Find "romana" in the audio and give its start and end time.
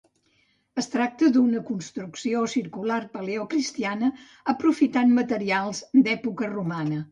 6.59-7.03